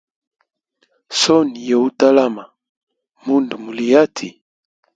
Soni 1.19 1.59
yo 1.69 1.77
utalama 1.87 2.43
munda 3.25 3.55
muli 3.63 3.85
hati. 3.95 4.27